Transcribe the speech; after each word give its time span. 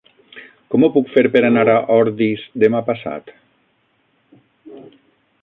Com 0.75 0.85
ho 0.85 0.87
puc 0.95 1.11
fer 1.17 1.23
per 1.35 1.43
anar 1.49 1.65
a 1.73 1.75
Ordis 1.97 2.47
demà 2.65 2.83
passat? 2.89 3.31